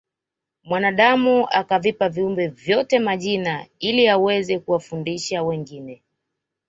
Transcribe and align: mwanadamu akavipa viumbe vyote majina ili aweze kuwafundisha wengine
mwanadamu 0.63 1.47
akavipa 1.51 2.09
viumbe 2.09 2.47
vyote 2.47 2.99
majina 2.99 3.67
ili 3.79 4.07
aweze 4.07 4.59
kuwafundisha 4.59 5.43
wengine 5.43 6.01